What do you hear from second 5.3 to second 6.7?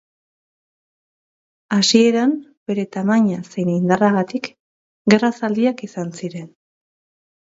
zaldiak izan ziren.